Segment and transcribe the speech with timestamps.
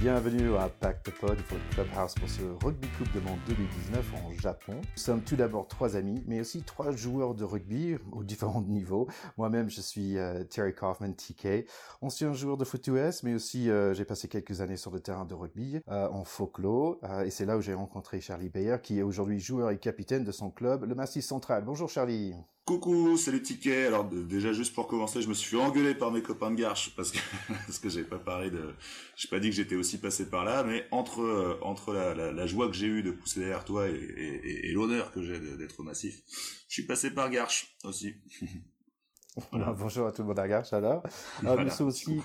[0.00, 4.32] Bienvenue à Pacte Pod pour le Clubhouse pour ce Rugby Coupe de Monde 2019 en
[4.40, 4.74] Japon.
[4.74, 9.08] Nous sommes tout d'abord trois amis, mais aussi trois joueurs de rugby aux différents niveaux.
[9.38, 11.68] Moi-même, je suis euh, Terry Kaufman, TK,
[12.00, 15.24] ancien joueur de foot US, mais aussi euh, j'ai passé quelques années sur le terrain
[15.24, 19.02] de rugby euh, en folklore, et c'est là où j'ai rencontré Charlie Bayer, qui est
[19.02, 21.64] aujourd'hui joueur et capitaine de son club, le Massif Central.
[21.64, 22.36] Bonjour Charlie.
[22.68, 23.86] Coucou, c'est les tickets.
[23.86, 26.94] Alors déjà juste pour commencer, je me suis fait engueuler par mes copains de Garche
[26.94, 27.18] parce que
[27.66, 28.74] parce que j'avais pas parlé de,
[29.16, 32.46] j'ai pas dit que j'étais aussi passé par là, mais entre euh, entre la, la,
[32.46, 35.82] joie que j'ai eue de pousser derrière toi et, et, et l'honneur que j'ai d'être
[35.82, 36.22] massif,
[36.68, 38.16] je suis passé par Garche aussi.
[39.52, 41.02] Bonjour à tout le monde à Garche alors.
[41.42, 42.20] nous sommes aussi.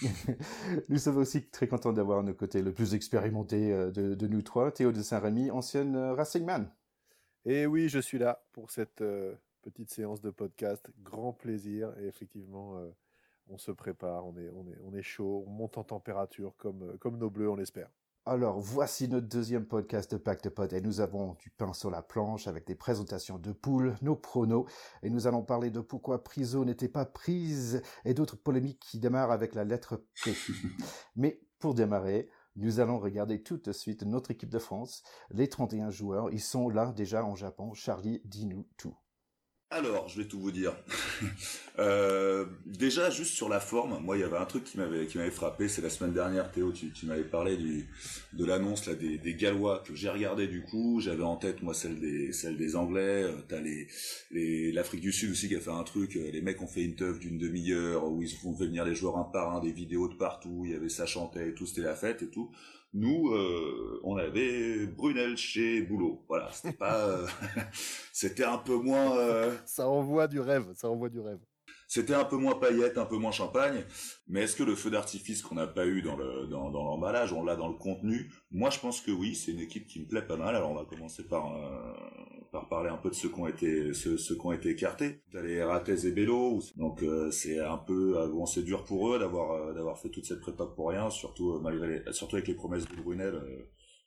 [0.88, 4.26] nous sommes aussi très contents d'avoir à nos côtés le plus expérimenté euh, de, de
[4.28, 6.72] nous trois, Théo de Saint-Rémy, ancienne euh, Racing Man.
[7.44, 9.02] Et oui, je suis là pour cette
[9.64, 11.92] petite séance de podcast, grand plaisir.
[11.98, 12.90] Et effectivement, euh,
[13.48, 16.82] on se prépare, on est, on, est, on est chaud, on monte en température comme,
[16.82, 17.90] euh, comme nos bleus, on l'espère.
[18.26, 22.00] Alors, voici notre deuxième podcast de Pacte Pod et nous avons du pain sur la
[22.00, 24.66] planche avec des présentations de poules, nos pronos
[25.02, 29.30] et nous allons parler de pourquoi Priso n'était pas prise et d'autres polémiques qui démarrent
[29.30, 30.32] avec la lettre P.
[31.16, 35.90] Mais pour démarrer, nous allons regarder tout de suite notre équipe de France, les 31
[35.90, 37.74] joueurs, ils sont là déjà en Japon.
[37.74, 38.96] Charlie, dis-nous tout.
[39.74, 40.72] Alors, je vais tout vous dire.
[41.80, 45.68] euh, déjà, juste sur la forme, moi, il y avait un truc qui m'avait frappé.
[45.68, 50.46] C'est la semaine dernière, Théo, tu, m'avais parlé de l'annonce des, Gallois que j'ai regardé
[50.46, 51.00] du coup.
[51.00, 53.24] J'avais en tête moi celle des Anglais.
[53.24, 53.88] Euh, t'as les
[54.30, 56.14] les l'Afrique du Sud aussi qui a fait un truc.
[56.14, 59.16] Euh, les mecs ont fait une teuf d'une demi-heure où ils font venir les joueurs
[59.16, 60.62] un par un, des vidéos de partout.
[60.66, 62.52] Il y avait ça chantait et tout, c'était la fête et tout.
[62.94, 66.24] Nous, euh, on avait Brunel chez Boulot.
[66.28, 67.26] Voilà, c'était pas, euh,
[68.12, 69.18] c'était un peu moins.
[69.18, 71.40] Euh, ça envoie du rêve, ça envoie du rêve.
[71.88, 73.84] C'était un peu moins paillette, un peu moins champagne,
[74.28, 77.32] mais est-ce que le feu d'artifice qu'on n'a pas eu dans le dans, dans l'emballage,
[77.32, 78.32] on l'a dans le contenu?
[78.52, 80.54] Moi, je pense que oui, c'est une équipe qui me plaît pas mal.
[80.54, 81.52] Alors, on va commencer par
[82.54, 84.70] euh, par parler un peu de ceux qui ont été ceux, ceux qui ont été
[84.70, 85.22] écartés.
[85.32, 89.12] T'as les Ratez et Bello, donc euh, c'est un peu euh, bon, c'est dur pour
[89.12, 92.54] eux d'avoir d'avoir fait toute cette prépa pour rien, surtout malgré les, surtout avec les
[92.54, 93.40] promesses de Brunel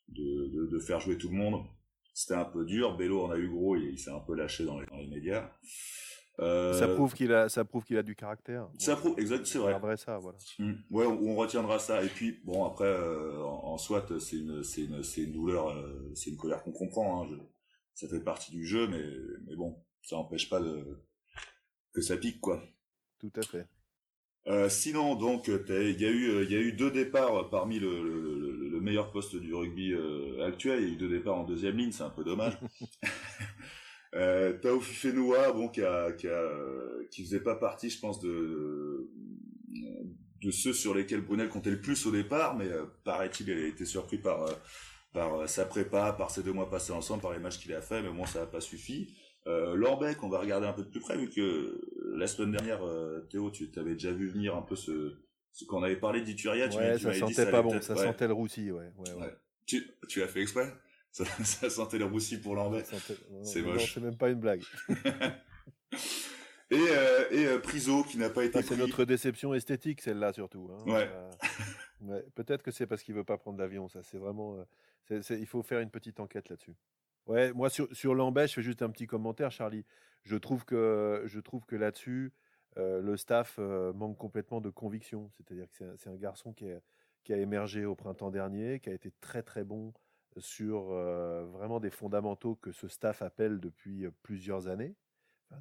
[0.09, 1.65] de, de, de faire jouer tout le monde.
[2.13, 2.97] C'était un peu dur.
[2.97, 5.07] Bello en a eu gros, il, il s'est un peu lâché dans les, dans les
[5.07, 5.51] médias.
[6.39, 6.73] Euh...
[6.73, 8.67] Ça prouve qu'il a, ça prouve qu'il a du caractère.
[8.77, 9.75] Ça prouve, exact, c'est vrai.
[9.81, 10.37] On ça, voilà.
[10.59, 10.73] Mmh.
[10.91, 12.03] Ouais, on, on, retiendra ça.
[12.03, 15.69] Et puis, bon, après, euh, en, en, soit, c'est une, c'est une, c'est une douleur,
[15.69, 17.23] euh, c'est une colère qu'on comprend.
[17.23, 17.35] Hein, je,
[17.97, 19.03] ça fait partie du jeu, mais,
[19.47, 20.85] mais bon, ça n'empêche pas de,
[21.93, 22.63] que ça pique, quoi.
[23.19, 23.65] Tout à fait.
[24.45, 28.69] Euh, sinon, donc, il y a eu, y a eu deux départs parmi le, le,
[28.69, 30.83] le meilleur poste du rugby euh, actuel.
[30.83, 32.57] Il y a eu deux départs en deuxième ligne, c'est un peu dommage.
[34.15, 36.49] Euh, Taofi Fenoua, bon, qui a, qui a,
[37.11, 39.11] qui faisait pas partie, je pense, de,
[40.41, 43.67] de ceux sur lesquels Brunel comptait le plus au départ, mais euh, paraît-il, il a
[43.67, 44.47] été surpris par,
[45.17, 47.81] par euh, sa prépa, par ces deux mois passés ensemble, par les matchs qu'il a
[47.81, 49.15] fait, mais bon, ça n'a pas suffi.
[49.47, 51.81] Euh, Lorbec, on va regarder un peu de plus près, vu que
[52.15, 52.81] la semaine dernière,
[53.29, 55.17] Théo, tu t'avais déjà vu venir un peu ce,
[55.51, 58.71] ce qu'on avait parlé d'Ituria, tu, ouais, ça sentait pas bon, ça sentait le roussi,
[58.71, 59.35] ouais, ouais, ouais.
[59.65, 60.71] Tu, tu as fait exprès?
[61.11, 62.85] Ça, ça, sentait le roussi pour l'envers.
[63.41, 63.95] C'est moche.
[63.95, 64.61] C'est même pas une blague.
[66.69, 68.61] et euh, et euh, Priso qui n'a pas été.
[68.61, 70.69] C'est notre déception esthétique celle-là surtout.
[70.71, 70.83] Hein.
[70.87, 71.31] Euh,
[72.01, 72.23] ouais.
[72.35, 73.87] Peut-être que c'est parce qu'il veut pas prendre l'avion.
[73.87, 74.63] Ça c'est vraiment.
[75.11, 76.75] Euh, il faut faire une petite enquête là-dessus.
[77.25, 79.85] Ouais, moi sur sur Lambert, je fais juste un petit commentaire, Charlie.
[80.23, 81.25] Je trouve que
[81.67, 82.33] que là-dessus,
[82.77, 85.29] euh, le staff manque complètement de conviction.
[85.35, 89.43] C'est-à-dire que c'est un, garçon qui a, émergé au printemps dernier, qui a été très
[89.43, 89.93] très bon
[90.39, 94.95] sur euh, vraiment des fondamentaux que ce staff appelle depuis plusieurs années,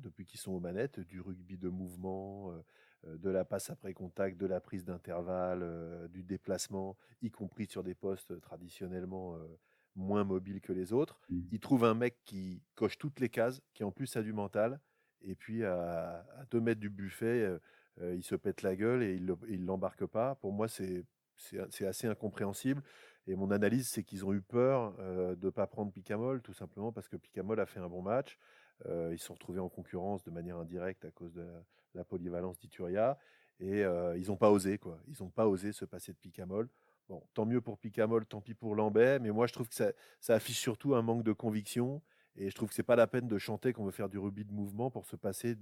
[0.02, 2.62] depuis qu'ils sont aux manettes, du rugby de mouvement, euh,
[3.06, 7.82] de la passe après contact, de la prise d'intervalle, euh, du déplacement, y compris sur
[7.82, 9.38] des postes traditionnellement
[9.94, 11.20] moins mobiles que les autres.
[11.30, 11.40] Mmh.
[11.52, 14.80] Il trouve un mec qui coche toutes les cases, qui en plus a du mental,
[15.22, 17.48] et puis à, à deux mètres du buffet,
[18.00, 20.34] il se pète la gueule et il ne l'embarque pas.
[20.36, 21.06] Pour moi, c'est
[21.86, 22.82] assez incompréhensible.
[23.26, 26.52] Et mon analyse, c'est qu'ils ont eu peur euh, de ne pas prendre Picamol, tout
[26.52, 28.38] simplement parce que Picamol a fait un bon match.
[28.84, 31.46] Euh, ils se sont retrouvés en concurrence de manière indirecte à cause de
[31.94, 33.18] la, polyvalence d'Ituria.
[33.58, 34.98] Et euh, ils n'ont pas osé, quoi.
[35.08, 36.68] Ils n'ont pas osé se passer de Picamol.
[37.08, 39.20] Bon, tant mieux pour Picamol, tant pis pour Lambert.
[39.20, 42.02] Mais moi, je trouve que ça, affiche surtout un manque de conviction.
[42.38, 44.44] Et je trouve que c'est pas la peine de chanter qu'on veut faire du rugby
[44.44, 45.54] de mouvement pour se passer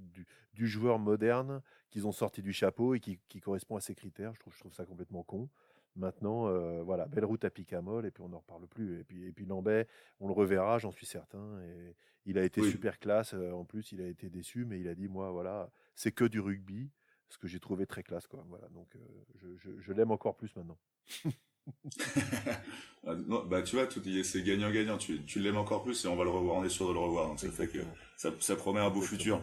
[0.52, 4.34] du, joueur moderne qu'ils ont sorti du chapeau et qui, correspond à ces critères.
[4.34, 5.48] Je trouve ça complètement con.
[5.96, 9.00] Maintenant, euh, voilà, belle route à Picamol, et puis on n'en reparle plus.
[9.00, 9.84] Et puis, et puis Lambert,
[10.20, 11.60] on le reverra, j'en suis certain.
[11.62, 11.94] Et
[12.26, 12.70] il a été oui.
[12.70, 13.34] super classe.
[13.34, 16.24] Euh, en plus, il a été déçu, mais il a dit, moi, voilà, c'est que
[16.24, 16.90] du rugby,
[17.28, 18.44] ce que j'ai trouvé très classe, quoi.
[18.48, 18.98] Voilà, donc euh,
[19.36, 20.78] je, je, je l'aime encore plus maintenant.
[23.06, 23.14] Ah,
[23.48, 24.98] bah tu vois, tout c'est gagnant-gagnant.
[24.98, 26.56] Tu, tu l'aimes encore plus et on va le revoir.
[26.56, 27.28] On est sûr de le revoir.
[27.28, 27.78] Donc ça fait que
[28.16, 29.42] ça, ça promet un beau futur.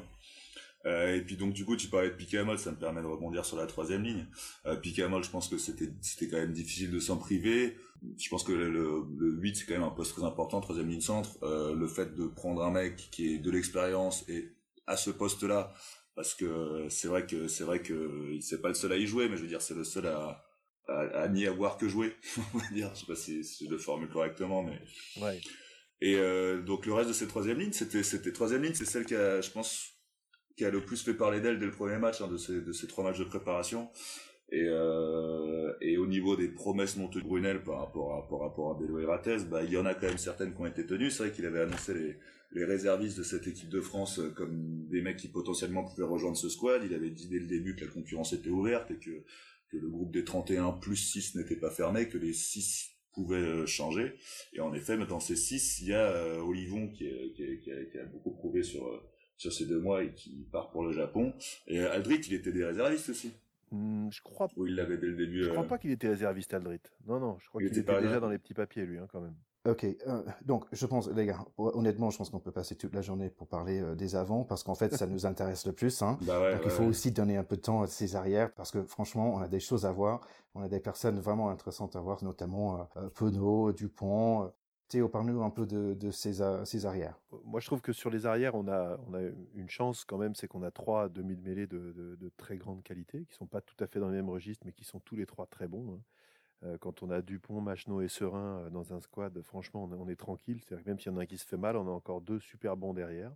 [0.86, 3.46] Euh, et puis donc du coup tu parlais de Piqué ça me permet de rebondir
[3.46, 4.26] sur la troisième ligne.
[4.66, 7.78] Euh, Piqué je pense que c'était c'était quand même difficile de s'en priver.
[8.18, 11.02] Je pense que le, le, 8 c'est quand même un poste très important, troisième ligne
[11.02, 11.38] centre.
[11.44, 14.50] Euh, le fait de prendre un mec qui est de l'expérience et
[14.88, 15.72] à ce poste-là,
[16.16, 19.30] parce que c'est vrai que c'est vrai que c'est pas le seul à y jouer,
[19.30, 20.44] mais je veux dire c'est le seul à
[20.88, 22.16] à, n'y avoir que joué,
[22.54, 22.92] on va dire.
[22.94, 24.80] Je sais pas si, si je le formule correctement, mais.
[25.22, 25.40] Ouais.
[26.02, 29.06] Et euh, donc le reste de cette troisième ligne, c'était c'était troisième ligne, c'est celle
[29.06, 29.91] qui a, je pense,
[30.62, 33.04] qui a le plus fait parler d'elle dès le premier match, hein, de, ces, trois
[33.04, 33.90] matchs de préparation.
[34.52, 38.80] Et, euh, au niveau des promesses montées de Brunel par rapport à, par rapport à
[38.80, 39.06] Belo et
[39.50, 41.10] bah, il y en a quand même certaines qui ont été tenues.
[41.10, 42.18] C'est vrai qu'il avait annoncé les,
[42.52, 46.38] les réservistes de cette équipe de France euh, comme des mecs qui potentiellement pouvaient rejoindre
[46.38, 46.84] ce squad.
[46.86, 49.24] Il avait dit dès le début que la concurrence était ouverte et que,
[49.74, 54.14] le groupe des 31 plus 6 n'était pas fermé, que les 6 pouvaient euh, changer.
[54.54, 58.86] Et en effet, dans ces 6, il y a Olivon qui, a, beaucoup prouvé sur
[59.42, 61.34] sur ces deux mois et qui part pour le Japon.
[61.66, 63.34] Et Aldrit, il était des réservistes aussi.
[63.72, 64.48] Hmm, je crois.
[64.56, 65.44] Ou il l'avait dès le début.
[65.44, 66.82] Je crois euh, pas qu'il était réserviste Aldrit.
[67.08, 69.34] Non, non, je crois qu'il était, déjà dans les petits papiers lui, hein, quand même.
[69.68, 73.02] Ok, euh, donc je pense, les gars, honnêtement, je pense qu'on peut passer toute la
[73.02, 76.02] journée pour parler euh, des avants parce qu'en fait, ça nous intéresse le plus.
[76.04, 76.20] Hein.
[76.22, 78.84] Bah donc il faut aussi donner un peu de temps à ces arrières parce que
[78.84, 80.22] franchement, on a des choses à voir,
[80.54, 84.52] on a des personnes vraiment intéressantes à voir, notamment euh, Penaud, Dupont,
[84.92, 87.18] Théo, parle-nous un peu de, ces, arrières.
[87.46, 88.98] Moi, je trouve que sur les arrières, on a,
[89.56, 93.24] une chance quand même, c'est qu'on a trois demi de mêlée de, très grande qualité,
[93.24, 95.26] qui sont pas tout à fait dans le même registre, mais qui sont tous les
[95.26, 95.94] trois très bons.
[95.94, 96.02] Hein.
[96.64, 100.18] Euh, quand on a Dupont, Machenot et Serein euh, dans un squad, franchement, on, est
[100.18, 100.60] tranquille.
[100.60, 102.20] C'est-à-dire que même s'il y en a un qui se fait mal, on a encore
[102.20, 103.32] deux super bons derrière.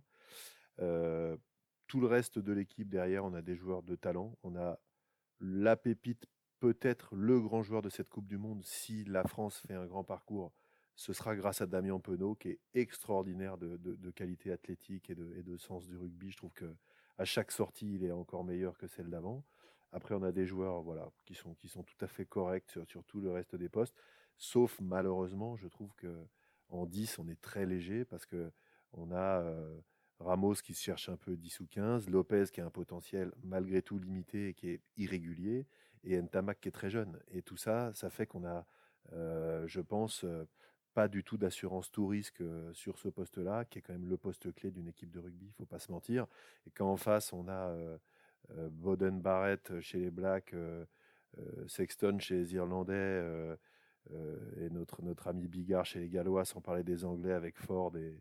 [0.80, 1.38] Euh,
[1.86, 4.36] tout le reste de l'équipe derrière, on a des joueurs de talent.
[4.42, 4.78] On a
[5.40, 6.26] la pépite,
[6.60, 10.04] peut-être le grand joueur de cette Coupe du Monde si la France fait un grand
[10.04, 10.52] parcours
[10.96, 15.86] ce sera grâce à Damien Penaud, qui est extraordinaire de, qualité athlétique et de, sens
[15.86, 16.30] du rugby.
[16.30, 16.74] Je trouve que
[17.18, 19.44] à chaque sortie, il est encore meilleur que celle d'avant.
[19.92, 23.04] Après, on a des joueurs voilà, qui, sont, qui sont tout à fait corrects sur,
[23.04, 23.94] tout le reste des postes.
[24.36, 26.26] Sauf, malheureusement, je trouve que
[26.68, 28.50] en 10, on est très léger parce que
[28.92, 29.78] on a euh,
[30.18, 33.82] Ramos qui se cherche un peu 10 ou 15, Lopez qui a un potentiel malgré
[33.82, 35.66] tout limité et qui est irrégulier,
[36.04, 37.18] et Ntamak qui est très jeune.
[37.30, 38.66] Et tout ça, ça fait qu'on a,
[39.12, 40.44] euh, je pense, euh,
[40.96, 44.50] pas du tout d'assurance tout risque sur ce poste-là, qui est quand même le poste
[44.54, 46.26] clé d'une équipe de rugby, il faut pas se mentir.
[46.66, 47.70] Et quand en face, on a
[48.70, 50.54] Boden Barrett chez les Blacks,
[51.66, 53.22] Sexton chez les Irlandais,
[54.56, 58.18] et notre, notre ami Bigard chez les Gallois, sans parler des Anglais avec Ford et,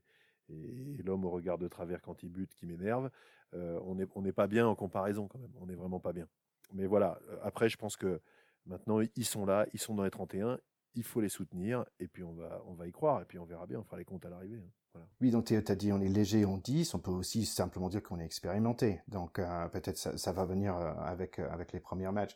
[1.05, 3.09] l'homme au regard de travers quand il bute qui m'énerve,
[3.53, 6.27] on n'est on pas bien en comparaison quand même, on n'est vraiment pas bien.
[6.73, 8.19] Mais voilà, après je pense que
[8.65, 10.59] maintenant ils sont là, ils sont dans les 31,
[10.95, 13.45] il faut les soutenir et puis on va, on va y croire et puis on
[13.45, 14.61] verra bien, on fera les comptes à l'arrivée.
[14.95, 14.99] Hein.
[15.21, 18.01] Oui, donc tu as dit on est léger, on 10, on peut aussi simplement dire
[18.01, 19.01] qu'on est expérimenté.
[19.07, 22.33] Donc euh, peut-être ça, ça, va venir euh, avec, euh, avec les premiers matchs.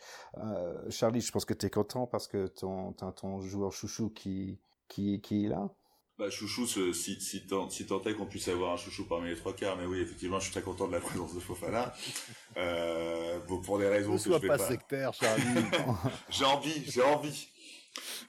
[0.89, 4.59] Charlie, je pense que tu es content parce que ton, as ton joueur chouchou qui,
[4.87, 5.69] qui, qui est là.
[6.19, 9.37] Bah, chouchou, si, si, tant, si tant est qu'on puisse avoir un chouchou parmi les
[9.37, 11.93] trois quarts, mais oui, effectivement, je suis très content de la présence de Fofana.
[12.57, 15.45] Euh, pour des raisons ne que sois je vais pas, pas sectaire, Charlie.
[16.29, 17.47] j'ai envie, j'ai envie.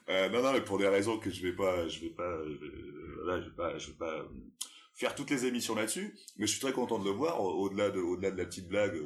[0.09, 2.57] Euh, non, non, mais pour des raisons que je vais pas, je vais pas, euh,
[2.59, 4.23] je vais pas, je vais pas euh,
[4.93, 6.15] faire toutes les émissions là-dessus.
[6.37, 7.41] Mais je suis très content de le voir.
[7.41, 8.99] Au-delà de, au-delà de la petite blague,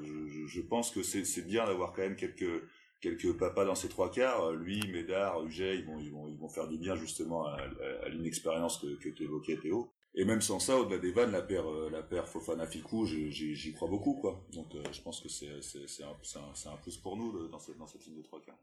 [0.48, 2.64] je, pense que c'est, bien d'avoir quand même quelques,
[3.02, 4.52] quelques papas dans ces trois quarts.
[4.54, 7.58] Lui, Médard, Uget, ils vont, ils vont, ils vont faire du bien justement à,
[8.10, 9.92] l'inexpérience que, que tu évoquais, Théo.
[10.18, 13.90] Et même sans ça, au-delà des vannes, la paire, la paire Fofana Ficou, j'y crois
[13.90, 14.46] beaucoup, quoi.
[14.54, 15.50] Donc, je pense que c'est,
[16.04, 18.58] un, un, un, plus pour nous dans cette, dans cette ligne de trois quarts.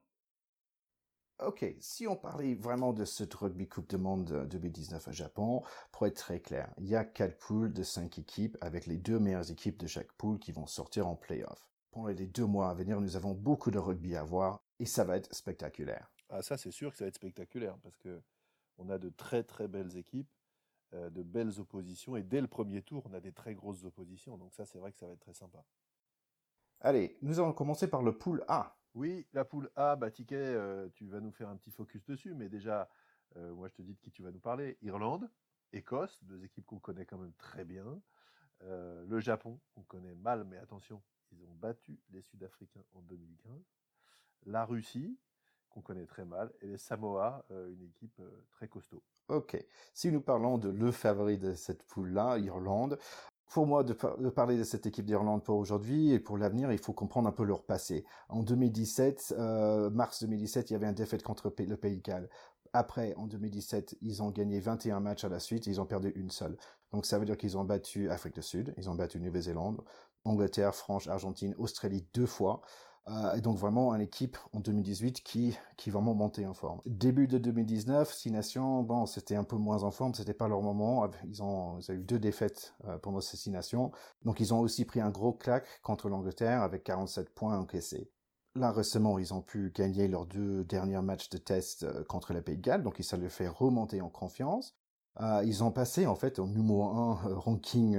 [1.47, 6.07] Ok, si on parlait vraiment de cette rugby Coupe du Monde 2019 au Japon, pour
[6.07, 9.51] être très clair, il y a quatre poules de cinq équipes avec les deux meilleures
[9.51, 11.69] équipes de chaque poule qui vont sortir en playoff.
[11.91, 15.03] Pendant les deux mois à venir, nous avons beaucoup de rugby à voir et ça
[15.03, 16.13] va être spectaculaire.
[16.29, 18.23] Ah ça c'est sûr que ça va être spectaculaire parce que
[18.79, 20.31] on a de très très belles équipes,
[20.95, 24.39] euh, de belles oppositions et dès le premier tour on a des très grosses oppositions
[24.39, 25.65] donc ça c'est vrai que ça va être très sympa.
[26.81, 28.77] Allez, nous allons commencer par le pool A.
[28.95, 32.49] Oui, la poule A, bah, euh, tu vas nous faire un petit focus dessus, mais
[32.49, 32.91] déjà,
[33.37, 34.77] euh, moi je te dis de qui tu vas nous parler.
[34.83, 35.31] Irlande,
[35.73, 38.03] Écosse, deux équipes qu'on connaît quand même très bien.
[38.65, 43.53] Euh, le Japon, on connaît mal, mais attention, ils ont battu les Sud-Africains en 2015.
[44.45, 45.19] La Russie,
[45.71, 48.21] qu'on connaît très mal, et les Samoa, une équipe
[48.51, 49.03] très costaud.
[49.29, 49.57] Ok.
[49.95, 52.99] Si nous parlons de le favori de cette poule-là, Irlande,
[53.53, 56.93] pour moi, de, parler de cette équipe d'Irlande pour aujourd'hui et pour l'avenir, il faut
[56.93, 58.05] comprendre un peu leur passé.
[58.29, 62.29] En 2017, euh, mars 2017, il y avait un défaite contre le Pays de Galles.
[62.73, 66.31] Après, en 2017, ils ont gagné 21 matchs à la suite, ils ont perdu une
[66.31, 66.57] seule.
[66.93, 69.83] Donc ça veut dire qu'ils ont battu Afrique du Sud, ils ont battu Nouvelle-Zélande,
[70.25, 72.63] Angleterre, France, Argentine, Australie deux fois.
[73.09, 76.81] Euh, et donc vraiment une équipe en 2018 qui qui vraiment monté en forme.
[76.87, 80.63] Début de 2019, Six Nations, bon, c'était un peu moins en forme, c'était pas leur
[80.63, 81.11] moment.
[81.25, 83.91] Ils ont, eu deux défaites euh, pendant ces Six Nations,
[84.25, 88.09] donc ils ont aussi pris un gros claque contre l'Angleterre avec 47 points encaissés.
[88.55, 92.43] Là, récemment, ils ont pu gagner leurs deux derniers matchs de test euh, contre la
[92.43, 94.77] Pays de Galles, donc ça leur fait remonter en confiance.
[95.21, 97.97] Euh, ils ont passé en fait au numéro 1 euh, ranking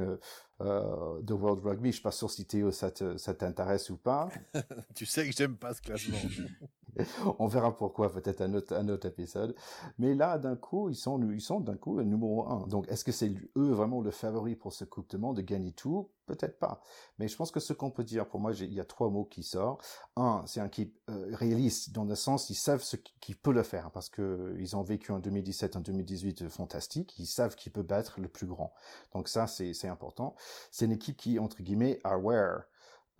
[0.61, 1.89] euh, de World Rugby.
[1.89, 4.29] Je suis pas sûr si Théo ça t'intéresse ou pas.
[4.95, 6.17] tu sais que j'aime pas ce classement.
[7.39, 9.55] On verra pourquoi peut-être un autre un autre épisode.
[9.99, 12.67] Mais là d'un coup ils sont ils sont d'un coup numéro 1.
[12.67, 16.09] Donc est-ce que c'est eux vraiment le favori pour ce Coupe de gagner tout?
[16.25, 16.81] Peut-être pas.
[17.19, 19.25] Mais je pense que ce qu'on peut dire, pour moi, il y a trois mots
[19.25, 19.83] qui sortent.
[20.15, 23.63] Un, c'est un qui euh, réaliste dans le sens, ils savent ce qui peut le
[23.63, 27.13] faire parce que ils ont vécu en 2017, en 2018 fantastique.
[27.19, 28.73] Ils savent qui peut battre le plus grand.
[29.13, 30.35] Donc ça, c'est important.
[30.71, 32.63] C'est une équipe qui, entre guillemets, aware.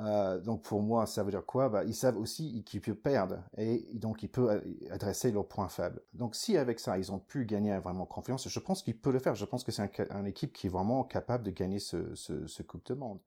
[0.02, 1.70] Euh, donc pour moi, ça veut dire quoi?
[1.70, 6.02] Bah, Ils savent aussi qu'ils peuvent perdre et donc ils peuvent adresser leurs points faibles.
[6.14, 9.20] Donc si avec ça, ils ont pu gagner vraiment confiance, je pense qu'ils peuvent le
[9.20, 9.36] faire.
[9.36, 12.96] Je pense que c'est une équipe qui est vraiment capable de gagner ce Coupe de
[12.96, 13.20] Monde.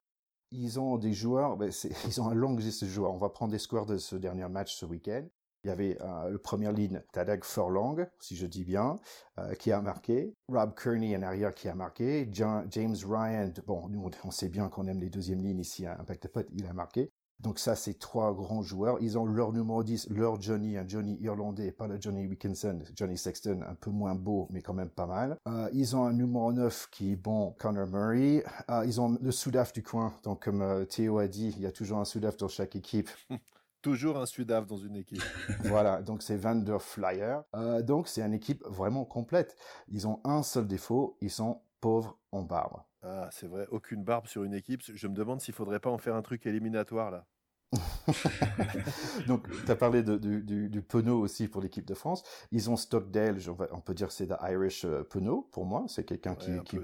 [0.51, 1.67] Ils ont des joueurs, bah,
[2.07, 3.13] ils ont un long liste de joueurs.
[3.13, 5.25] On va prendre des scores de ce dernier match ce week-end.
[5.67, 9.01] Il y avait euh, le première ligne, Tadag Forlong, si je dis bien,
[9.37, 10.33] euh, qui a marqué.
[10.47, 12.29] Rob Kearney en arrière qui a marqué.
[12.31, 16.29] James Ryan, bon, nous on sait bien qu'on aime les deuxièmes lignes ici à Impact
[16.29, 17.11] Pot, il a marqué.
[17.41, 18.97] Donc ça, c'est trois grands joueurs.
[19.01, 23.17] Ils ont leur numéro 10, leur Johnny, un Johnny irlandais, pas le Johnny Wilkinson, Johnny
[23.17, 25.35] Sexton, un peu moins beau, mais quand même pas mal.
[25.49, 28.41] Euh, ils ont un numéro 9 qui est bon, Connor Murray.
[28.69, 30.13] Euh, ils ont le Soudaf du coin.
[30.23, 33.09] Donc comme Théo a dit, il y a toujours un Soudaf dans chaque équipe.
[33.87, 35.23] toujours un Sudaf dans une équipe.
[35.63, 37.43] voilà, donc c'est Van der Flyer.
[37.55, 39.55] Euh, donc c'est une équipe vraiment complète.
[39.87, 42.81] Ils ont un seul défaut, ils sont pauvres en barbe.
[43.01, 44.81] Ah, c'est vrai, aucune barbe sur une équipe.
[44.85, 47.25] Je me demande s'il faudrait pas en faire un truc éliminatoire là.
[49.27, 52.23] Donc, tu as parlé de, du, du, aussi pour l'équipe de France.
[52.51, 53.37] Ils ont Stockdale,
[53.71, 55.85] on peut dire c'est the Irish euh, Penaud pour moi.
[55.87, 56.79] C'est quelqu'un qui, qui,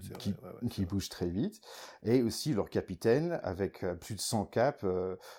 [0.69, 1.59] qui, bouge très vite.
[2.03, 4.85] Et aussi leur capitaine avec euh, plus de 100 caps,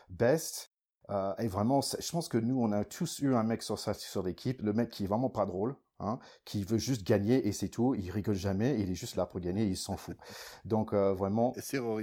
[0.08, 0.73] Best,
[1.10, 4.22] euh, et vraiment, je pense que nous, on a tous eu un mec sur sur
[4.22, 7.68] l'équipe, le mec qui est vraiment pas drôle, hein, qui veut juste gagner et c'est
[7.68, 7.94] tout.
[7.94, 10.16] Il rigole jamais, il est juste là pour gagner, il s'en fout.
[10.64, 11.54] Donc euh, vraiment,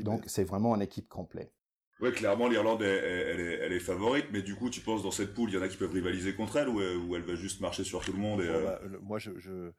[0.04, 1.52] donc c'est vraiment une équipe complète.
[2.00, 5.36] Ouais, clairement, l'Irlande, elle, est, elle, est, favorite, mais du coup, tu penses dans cette
[5.36, 7.62] poule, il y en a qui peuvent rivaliser contre elle, ou, ou elle va juste
[7.62, 9.72] marcher sur tout le monde et, euh, bah, Moi, je, je,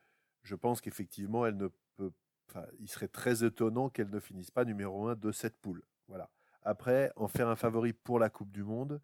[0.44, 2.12] je pense qu'effectivement, elle ne peut,
[2.48, 5.82] enfin, il serait très étonnant qu'elle ne finisse pas numéro un de cette poule.
[6.06, 6.30] Voilà.
[6.62, 9.00] Après, en faire un favori pour la Coupe du Monde,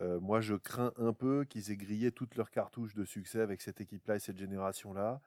[0.00, 3.62] euh, moi je crains un peu qu'ils aient grillé toutes leurs cartouches de succès avec
[3.62, 5.20] cette équipe-là et cette génération-là.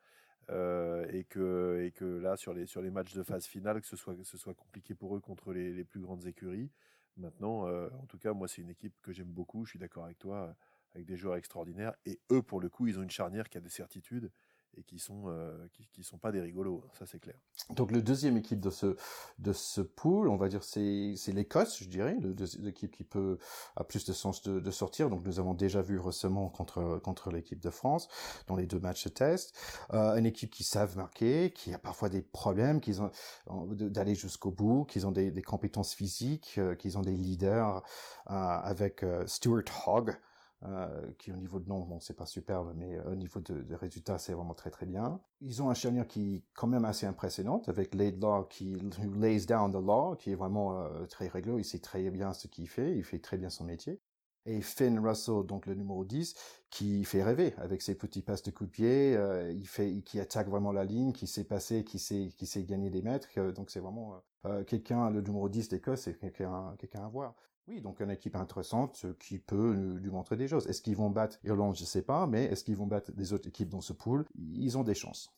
[0.50, 3.88] Euh, et, que, et que là, sur les, sur les matchs de phase finale, que
[3.88, 6.70] ce soit, que ce soit compliqué pour eux contre les, les plus grandes écuries.
[7.16, 9.64] Maintenant, euh, en tout cas, moi, c'est une équipe que j'aime beaucoup.
[9.66, 10.54] Je suis d'accord avec toi,
[10.94, 11.94] avec des joueurs extraordinaires.
[12.06, 14.30] Et eux, pour le coup, ils ont une charnière qui a des certitudes
[14.78, 17.36] et qui sont euh, qui, sont pas des rigolos, ça c'est clair.
[17.72, 18.96] Donc le deuxième équipe de ce
[19.40, 22.18] de ce pool, on va dire c'est c'est l'Écosse, je dirais,
[22.60, 23.38] l'équipe qui peut
[23.76, 25.10] a plus de sens de, sortir.
[25.10, 28.08] Donc nous avons déjà vu récemment contre contre l'équipe de France
[28.48, 29.56] dans les deux matchs de test,
[29.94, 34.52] euh, une équipe qui savent marquer, qui a parfois des problèmes, qui ont d'aller jusqu'au
[34.52, 37.84] bout, qui ont des, compétences physiques, euh, qui ont des leaders
[38.26, 40.16] avec Stuart Hogg
[40.64, 43.64] euh, qui au niveau de nom, bon, c'est pas superbe, mais euh, au niveau de,
[43.64, 45.20] de résultats, c'est vraiment très très bien.
[45.40, 48.76] Ils ont un charnière qui est quand même assez impressionnant, avec Laidlaw qui
[49.20, 52.48] lays down the law, qui est vraiment euh, très réglo, il sait très bien ce
[52.48, 54.00] qu'il fait, il fait très bien son métier.
[54.46, 56.36] Et Finn Russell, donc le numéro 10,
[56.70, 59.16] qui fait rêver avec ses petits passes de coup de pied,
[59.52, 62.90] il fait, qui attaque vraiment la ligne, qui sait passer, qui sait, qui sait gagner
[62.90, 63.28] des mètres.
[63.52, 64.20] donc c'est vraiment
[64.66, 67.36] quelqu'un, le numéro 10 d'Écosse, c'est quelqu'un à voir.
[67.72, 70.68] Oui, donc une équipe intéressante qui peut lui montrer des choses.
[70.68, 71.78] Est-ce qu'ils vont battre Irlande?
[71.78, 74.26] Je ne sais pas, mais est-ce qu'ils vont battre des autres équipes dans ce pool?
[74.36, 75.34] Ils ont des chances.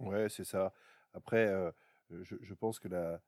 [0.00, 0.74] Ouais, c'est ça.
[1.14, 1.70] Après, euh,
[2.10, 3.20] je, pense que la,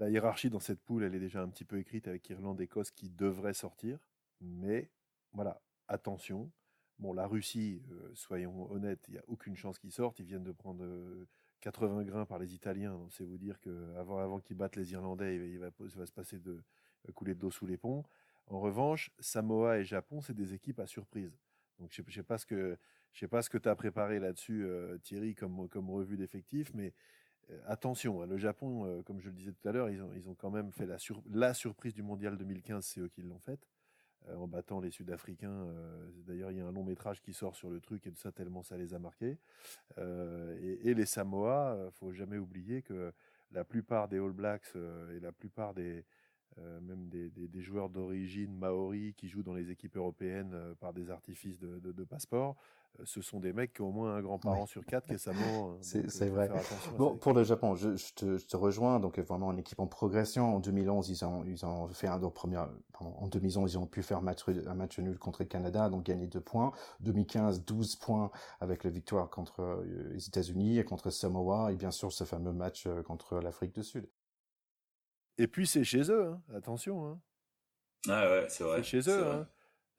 [0.00, 3.54] hiérarchie dans cette poule, elle est déjà un petit peu écrite avec Irlande-Écosse qui devrait
[3.54, 4.00] sortir.
[4.40, 4.90] Mais
[5.32, 6.50] voilà, attention.
[6.98, 10.18] Bon, la Russie, euh, soyons honnêtes, il n'y a aucune chance qu'ils sortent.
[10.18, 10.84] Ils viennent de prendre
[11.60, 12.98] 80 euh, grains par les Italiens.
[13.10, 16.64] C'est vous dire qu'avant avant, qu'ils battent les Irlandais, il va se passer de,
[17.12, 18.04] couler de l'eau sous les ponts.
[18.48, 21.36] En revanche, Samoa et Japon, c'est des équipes à surprise.
[21.78, 22.78] Donc je ne sais pas ce que
[23.12, 26.72] je sais pas ce que tu as préparé là-dessus, euh, Thierry, comme comme revue d'effectifs,
[26.74, 26.92] mais
[27.66, 30.34] attention, hein, le Japon, comme je le disais tout à l'heure, ils ont, ils ont
[30.34, 30.96] quand même fait la,
[31.30, 33.68] la surprise du mondial 2015, c'est eux qui l'ont faite.
[34.34, 35.68] en battant les Sud-Africains.
[36.26, 38.32] D'ailleurs, il y a un long métrage qui sort sur le truc et de ça
[38.32, 39.38] tellement ça les a marqués.
[39.96, 43.12] Et, et, les Samoa, faut jamais oublier que
[43.52, 44.74] la plupart des All Blacks
[45.14, 46.04] et la plupart des,
[46.58, 50.94] euh, même des, des, joueurs d'origine maori qui jouent dans les équipes européennes euh, par
[50.94, 52.56] des artifices de, de, passeport,
[52.98, 55.18] euh, ce sont des mecs qui ont au moins un grand-parent sur quatre qui est
[55.18, 55.76] Samoan.
[55.82, 56.48] C'est vrai.
[56.96, 59.00] Bon, pour le Japon, je, je, te, je, te, rejoins.
[59.00, 60.56] Donc vraiment une équipe en progression.
[60.56, 62.62] En 2011, ils ont, ils ont fait un premier.
[62.94, 66.04] Pardon, en 2011, ils ont pu faire match, un match nul contre le Canada, donc
[66.04, 66.72] gagner deux points.
[67.00, 72.12] 2015, 12 points avec la victoire contre les États-Unis et contre Samoa, et bien sûr
[72.12, 74.08] ce fameux match contre l'Afrique du Sud.
[75.38, 76.42] Et puis c'est chez eux, hein.
[76.54, 77.06] attention.
[77.06, 77.20] Hein.
[78.08, 78.78] Ah ouais, c'est vrai.
[78.78, 79.26] C'est chez eux.
[79.26, 79.48] Hein.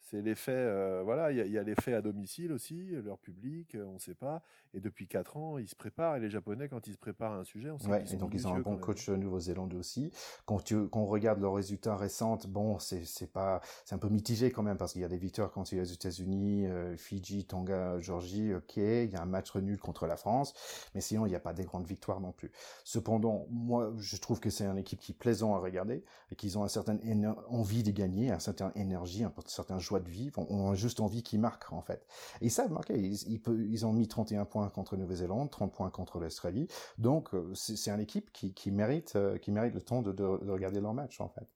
[0.09, 3.95] C'est l'effet, euh, voilà, il y a, l'effet à domicile aussi, leur public, euh, on
[3.95, 4.41] ne sait pas.
[4.73, 6.15] Et depuis 4 ans, ils se préparent.
[6.15, 8.33] Et les Japonais, quand ils se préparent à un sujet, on sait ouais, et donc
[8.33, 10.11] ils ont un bon coach nouveau-zélandais aussi.
[10.45, 14.07] Quand, tu, quand on regarde leurs résultats récents, bon, c'est, c'est pas, c'est un peu
[14.07, 17.99] mitigé quand même parce qu'il y a des victoires contre les États-Unis, euh, Fidji, Tonga,
[17.99, 18.77] Georgie, ok.
[18.77, 20.53] Il y a un match nul contre la France,
[20.95, 22.51] mais sinon il n'y a pas des grandes victoires non plus.
[22.85, 26.57] Cependant, moi, je trouve que c'est une équipe qui est plaisant à regarder et qu'ils
[26.57, 30.71] ont une certaine envie de gagner, une certaine énergie, un certain joie de vivre, on,
[30.71, 32.05] a juste envie qu'ils marquent en fait.
[32.41, 36.67] Et ça, marquer, ils, ils, ont mis 31 points contre Nouvelle-Zélande, 30 points contre l'Australie,
[36.97, 40.23] donc euh, c'est une équipe qui, qui mérite, euh, qui mérite le temps de, de,
[40.23, 41.47] regarder leur match en fait.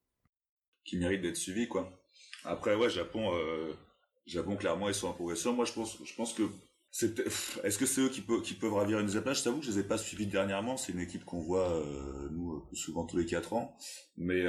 [0.84, 2.02] Qui mérite d'être suivi quoi.
[2.44, 3.74] Après ouais, Japon, euh,
[4.26, 5.54] Japon clairement ils sont en progression.
[5.54, 6.44] Moi je pense, je pense que
[7.64, 8.22] est-ce que c'est eux qui,
[8.54, 9.40] peuvent, ravir une place?
[9.40, 10.76] Je t'avoue que je les ai pas suivis dernièrement.
[10.76, 11.82] C'est une équipe qu'on voit
[12.32, 13.78] nous souvent tous les quatre ans,
[14.18, 14.44] mais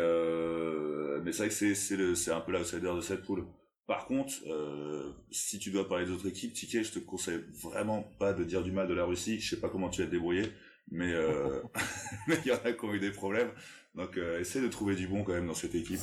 [1.22, 3.46] mais c'est vrai que c'est c'est un peu l'outsider de cette poule.
[3.86, 8.32] Par contre, euh, si tu dois parler d'autres équipes, Ticket, je te conseille vraiment pas
[8.32, 9.40] de dire du mal de la Russie.
[9.40, 10.52] Je sais pas comment tu vas te débrouiller,
[10.90, 11.60] mais euh,
[12.44, 13.50] il y en a qui ont eu des problèmes.
[13.94, 16.00] Donc, euh, essaie de trouver du bon quand même dans cette équipe.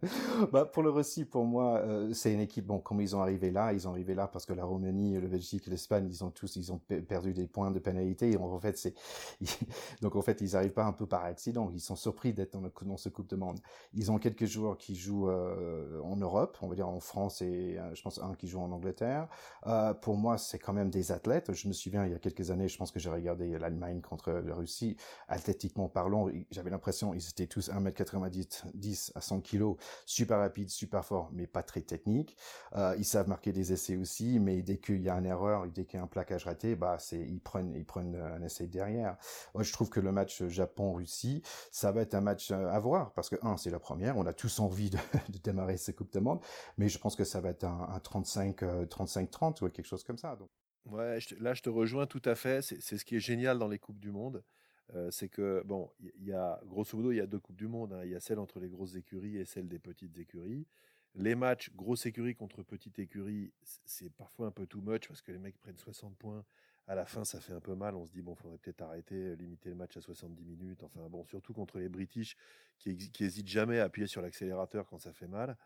[0.52, 2.66] bah, pour le Russie, pour moi, euh, c'est une équipe.
[2.66, 5.28] Bon, comme ils ont arrivé là, ils ont arrivé là parce que la Roumanie, le
[5.28, 8.30] Belgique, l'Espagne, ils ont tous, ils ont perdu des points de pénalité.
[8.30, 8.94] Et en fait, c'est
[10.02, 11.70] donc en fait, ils arrivent pas un peu par accident.
[11.74, 13.60] Ils sont surpris d'être dans, ce Coupe de Monde.
[13.92, 17.76] Ils ont quelques joueurs qui jouent euh, en Europe, on va dire en France et
[17.78, 19.28] euh, je pense un qui joue en Angleterre.
[20.00, 21.52] Pour moi, c'est quand même des athlètes.
[21.52, 24.30] Je me souviens il y a quelques années, je pense que j'ai regardé l'Allemagne contre
[24.30, 24.96] la Russie.
[25.48, 31.30] Athlétiquement parlant, j'avais l'impression ils étaient tous 1m90 à 100 kg, super rapides, super forts,
[31.32, 32.36] mais pas très techniques.
[32.76, 35.86] Euh, ils savent marquer des essais aussi, mais dès qu'il y a une erreur, dès
[35.86, 39.16] qu'il y a un plaquage raté, bah c'est ils prennent ils prennent un essai derrière.
[39.54, 43.12] Moi, je trouve que le match Japon-Russie, ça va être un match euh, à voir
[43.14, 44.98] parce que un, c'est la première, on a tous envie de,
[45.42, 46.40] démarrer cette Coupe de Monde,
[46.76, 50.04] mais je pense que ça va être un, un 35 35 30 ou quelque chose
[50.04, 50.36] comme ça.
[50.84, 52.60] Ouais, là je te rejoins tout à fait.
[52.60, 54.44] C'est ce qui est génial dans les coupes du monde.
[55.10, 57.92] C'est que, bon, il y a, grosso modo, il y a deux Coupes du Monde.
[57.92, 58.04] Hein.
[58.04, 60.66] Il y a celle entre les grosses écuries et celle des petites écuries.
[61.14, 65.32] Les matchs grosse écurie contre petite écurie, c'est parfois un peu too much parce que
[65.32, 66.44] les mecs prennent 60 points
[66.88, 67.94] à la fin, ça fait un peu mal.
[67.94, 70.82] On se dit, bon, faudrait peut-être arrêter, euh, limiter le match à 70 minutes.
[70.82, 72.36] Enfin, bon, surtout contre les British
[72.78, 75.56] qui, qui hésitent jamais à appuyer sur l'accélérateur quand ça fait mal.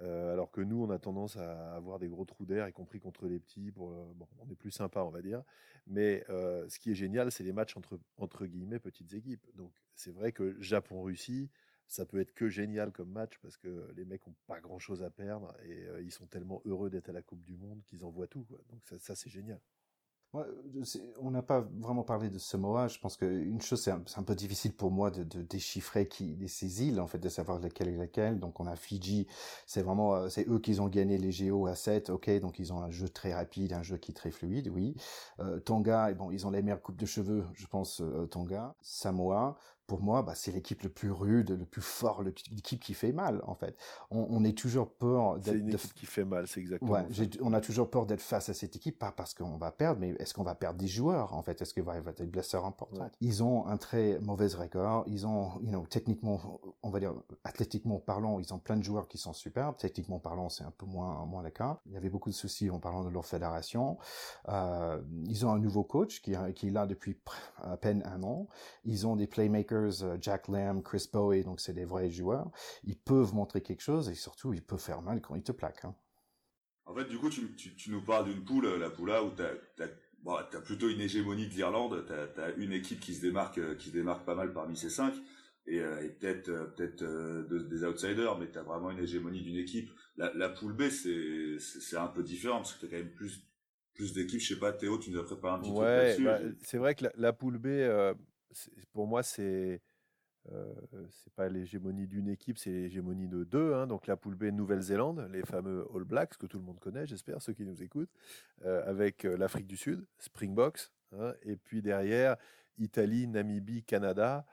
[0.00, 3.00] Euh, alors que nous, on a tendance à avoir des gros trous d'air, y compris
[3.00, 3.72] contre les petits.
[3.72, 5.42] Pour, euh, bon, on est plus sympa, on va dire.
[5.88, 9.44] Mais ce qui est génial, c'est les matchs entre, entre guillemets petites équipes.
[9.56, 11.50] Donc, c'est vrai que Japon-Russie,
[11.88, 15.02] ça peut être que génial comme match parce que les mecs ont pas grand chose
[15.02, 18.26] à perdre et ils sont tellement heureux d'être à la Coupe du Monde qu'ils envoient
[18.26, 18.46] tout.
[18.70, 19.60] Donc ça c'est génial.
[20.34, 22.88] On n'a pas vraiment parlé de Samoa.
[22.88, 27.00] Je pense qu'une chose, c'est un, peu difficile pour moi de, déchiffrer qui ces îles,
[27.00, 28.38] en fait, de savoir laquelle est laquelle.
[28.38, 29.26] Donc, on a Fidji.
[29.66, 32.10] C'est vraiment, euh, c'est eux qui ont gagné les Géo à 7.
[32.10, 34.94] Ok, donc ils ont un jeu très rapide, un jeu qui est très fluide, oui.
[35.40, 38.74] Euh, Tonga, bon, ils ont les meilleures coupes de cheveux, je pense, euh, Tonga.
[38.82, 39.56] Samoa,
[39.88, 43.40] pour moi, bah, c'est l'équipe le plus rude, le plus fort, l'équipe qui fait mal,
[43.46, 43.74] en fait.
[44.10, 45.54] On, on est toujours peur d'être...
[45.54, 47.06] C'est une équipe qui fait mal, c'est exactement ouais,
[47.40, 50.10] On a toujours peur d'être face à cette équipe, pas parce qu'on va perdre, mais
[50.18, 51.62] est-ce qu'on va perdre des joueurs, en fait?
[51.62, 55.26] Est-ce qu'il va y avoir des blessures importantes Ils ont un très mauvais record, ils
[55.26, 59.16] ont, you know, techniquement, on va dire, athlétiquement parlant, ils ont plein de joueurs qui
[59.16, 61.80] sont superbes, techniquement parlant, c'est un peu moins, moins le cas.
[61.86, 63.96] Il y avait beaucoup de soucis en parlant de leur fédération.
[64.50, 67.18] Euh, ils ont un nouveau coach qui, qui est là depuis
[67.62, 68.48] à peine un an.
[68.84, 72.50] Ils ont des playmakers euh, Jack Lamb, Chris Bowie, donc c'est des vrais joueurs,
[72.84, 75.84] ils peuvent montrer quelque chose et surtout ils peuvent faire mal quand ils te plaquent.
[75.84, 75.94] Hein.
[76.86, 79.88] En fait, du coup, tu, tu, nous parles d'une poule, la poule où tu as,
[80.22, 83.88] bon, plutôt une hégémonie de l'Irlande, tu as, une équipe qui se démarque, euh, qui
[83.88, 85.14] se démarque pas mal parmi ces cinq,
[85.66, 87.04] et, euh, et peut-être peut-être
[87.68, 89.90] des outsiders, mais tu as vraiment une hégémonie d'une équipe.
[90.16, 93.44] La, la poule B, c'est un peu différent parce que tu as quand même plus
[93.98, 94.40] plus d'équipes.
[94.40, 96.48] Je sais pas, Théo, tu nous as préparé un petit ouais, truc là-dessus.
[96.48, 97.66] Bah, c'est vrai que la, la poule B,
[98.92, 99.82] pour moi, c'est
[100.52, 100.74] euh,
[101.10, 103.74] c'est pas l'hégémonie d'une équipe, c'est l'hégémonie de deux.
[103.74, 103.86] Hein.
[103.86, 107.42] Donc la poule B Nouvelle-Zélande, les fameux All Blacks que tout le monde connaît, j'espère,
[107.42, 108.12] ceux qui nous écoutent,
[108.64, 111.34] euh, avec euh, l'Afrique du Sud, Springboks, hein.
[111.42, 112.36] et puis derrière
[112.78, 114.46] Italie, Namibie, Canada,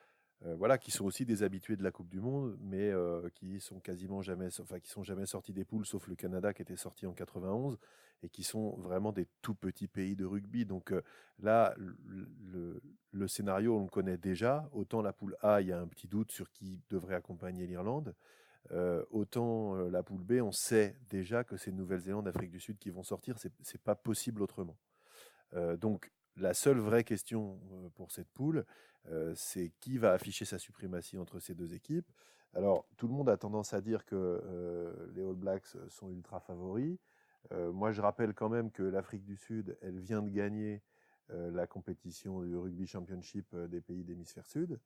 [0.46, 3.60] euh, voilà, qui sont aussi des habitués de la Coupe du Monde, mais euh, qui
[3.60, 6.76] sont quasiment jamais, enfin, qui sont jamais sortis des poules, sauf le Canada qui était
[6.76, 7.78] sorti en 91,
[8.22, 10.66] et qui sont vraiment des tout petits pays de rugby.
[10.66, 11.02] Donc euh,
[11.40, 14.70] là, le, scénario, on le connaît déjà.
[14.72, 18.14] Autant la poule A, il y a un petit doute sur qui devrait accompagner l'Irlande.
[19.10, 23.04] autant la poule B, on sait déjà que c'est Nouvelle-Zélande, Afrique du Sud qui vont
[23.04, 23.38] sortir.
[23.40, 24.78] C'est pas possible autrement.
[25.80, 27.60] donc la seule vraie question
[27.96, 28.66] pour cette poule,
[29.36, 32.10] c'est qui va afficher sa suprématie entre ces deux équipes?
[32.54, 34.42] Alors, tout le monde a tendance à dire que
[35.14, 36.98] les All Blacks sont ultra favoris.
[37.52, 40.82] moi, je rappelle quand même que l'Afrique du Sud, elle vient de gagner
[41.30, 44.80] la compétition du Rugby Championship des pays d'hémisphère sud,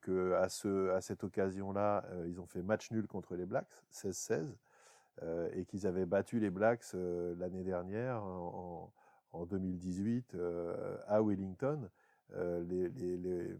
[0.00, 4.46] que à, ce, à cette occasion-là, ils ont fait match nul contre les Blacks, 16-16,
[5.52, 8.92] et qu'ils avaient battu les Blacks l'année dernière en,
[9.44, 10.36] 2018
[11.06, 11.90] à Wellington.
[12.34, 13.56] Euh, les, les, les,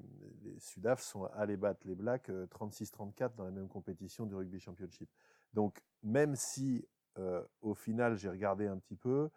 [0.59, 5.09] Sudaf sont allés battre les Blacks 36-34 euh, dans la même compétition du Rugby Championship.
[5.55, 6.85] Donc, même si
[7.19, 9.31] euh, au final j'ai regardé un petit peu,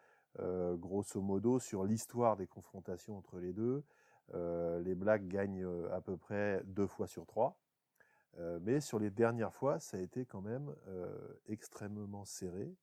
[0.78, 3.84] grosso modo, sur l'histoire des confrontations entre les deux,
[4.34, 7.58] les Blacks gagnent à peu près deux fois sur trois.
[8.62, 10.74] mais sur les dernières fois, ça a été quand même
[11.48, 12.74] extrêmement serré.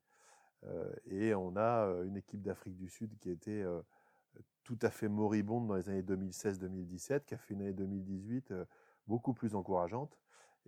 [1.10, 3.64] Et on a une équipe d'Afrique du Sud qui était
[4.66, 8.64] tout à fait moribonde dans les années 2016-2017, qui a fait une année 2018 euh,
[9.06, 10.18] beaucoup plus encourageante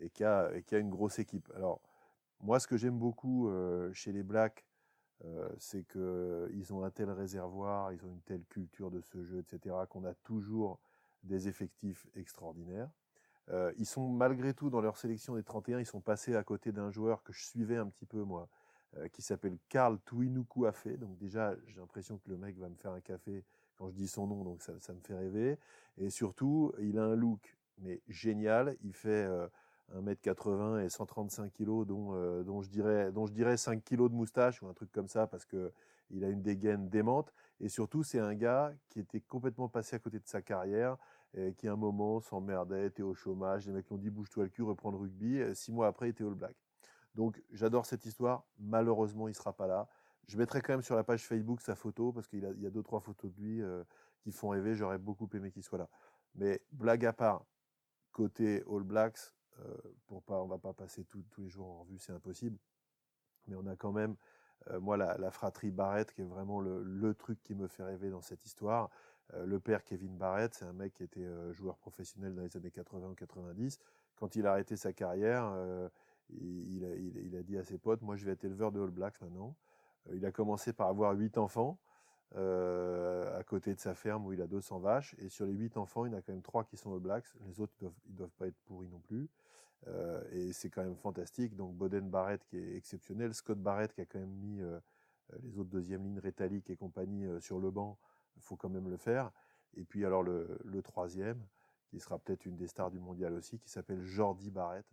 [0.00, 1.50] et qui a, qui a une grosse équipe.
[1.56, 1.80] Alors,
[2.40, 4.64] moi, ce que j'aime beaucoup euh, chez les Blacks,
[5.24, 9.40] euh, c'est qu'ils ont un tel réservoir, ils ont une telle culture de ce jeu,
[9.40, 10.78] etc., qu'on a toujours
[11.24, 12.90] des effectifs extraordinaires.
[13.76, 16.92] ils sont malgré tout dans leur sélection des 31, ils sont passés à côté d'un
[16.92, 18.48] joueur que je suivais un petit peu moi,
[19.12, 20.66] qui s'appelle Karl Tuinuku.
[20.98, 23.44] Donc déjà, j'ai l'impression que le mec va me faire un café
[23.78, 25.56] quand je dis son nom, donc ça, me fait rêver.
[25.98, 28.76] Et surtout, il a un look mais génial.
[28.82, 29.28] Il fait
[29.94, 34.08] 1m80 euh, et 135 kg, dont, euh, dont, je dirais, dont je dirais 5 kg
[34.08, 35.72] de moustache ou un truc comme ça, parce que
[36.10, 37.32] il a une dégaine démente.
[37.60, 40.96] Et surtout, c'est un gars qui était complètement passé à côté de sa carrière,
[41.58, 43.66] qui à un moment s'emmerdait, était au chômage.
[43.66, 45.42] Les mecs lui ont dit bouge-toi le cul, reprends le rugby.
[45.54, 46.56] Six mois après, il était All Black.
[47.14, 48.44] Donc j'adore cette histoire.
[48.58, 49.88] Malheureusement, il sera pas là.
[50.28, 52.82] Je mettrai quand même sur la page Facebook sa photo parce qu'il y a deux
[52.82, 53.82] trois photos de lui euh,
[54.20, 54.74] qui font rêver.
[54.74, 55.88] J'aurais beaucoup aimé qu'il soit là.
[56.34, 57.44] Mais blague à part,
[58.12, 59.18] côté All Blacks,
[59.60, 59.74] euh,
[60.06, 62.58] pour pas, on va pas passer tous les jours en revue, c'est impossible.
[63.46, 64.16] Mais on a quand même,
[64.70, 68.20] euh, moi, la, fratrie Barrett qui est vraiment le, truc qui me fait rêver dans
[68.20, 68.90] cette histoire.
[69.34, 73.08] le père Kevin Barrett, c'est un mec qui était joueur professionnel dans les années 80
[73.08, 73.78] ou 90.
[74.16, 75.54] Quand il a arrêté sa carrière,
[76.30, 79.54] il, a, dit à ses potes, moi je vais être éleveur de All Blacks maintenant.
[80.08, 81.78] Euh, il a commencé par avoir huit enfants
[82.36, 85.14] euh, à côté de sa ferme où il a 200 vaches.
[85.18, 87.00] Et sur les huit enfants, il y en a quand même trois qui sont All
[87.00, 87.26] Blacks.
[87.46, 89.28] Les autres, ils doivent, doivent pas être pourris non plus.
[89.86, 91.56] Euh, et c'est quand même fantastique.
[91.56, 94.60] Donc Boden Barrett qui est exceptionnel, Scott Barrett qui a quand même mis
[95.42, 97.98] les autres deuxième lignes, Rétalique et compagnie sur le banc.
[98.36, 99.30] Il faut quand même le faire.
[99.76, 101.40] Et puis alors le, le troisième,
[101.88, 104.86] qui sera peut-être une des stars du mondial aussi, qui s'appelle Jordi Barrett.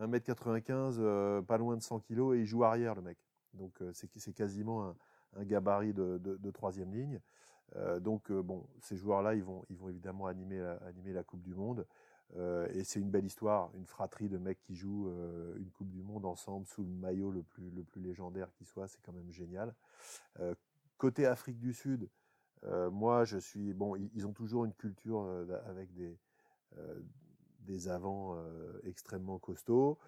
[0.00, 3.18] 1m95, pas loin de 100 kg, et il joue arrière le mec.
[3.54, 4.94] Donc euh, c'est quasiment
[5.36, 7.20] un, gabarit de, troisième ligne.
[7.76, 10.60] Euh, donc euh, bon, ces joueurs-là, ils vont, évidemment animer
[11.12, 11.86] la, Coupe du Monde.
[12.72, 15.10] et c'est une belle histoire, une fratrie de mecs qui jouent
[15.56, 18.88] une Coupe du Monde ensemble sous le maillot le plus, le plus légendaire qui soit.
[18.88, 19.74] C'est quand même génial.
[20.98, 22.08] côté Afrique du Sud,
[22.90, 23.96] moi, je suis bon.
[23.96, 25.26] Ils, ont toujours une culture
[25.66, 26.16] avec des
[27.66, 28.36] des avants
[28.84, 29.98] extrêmement costauds.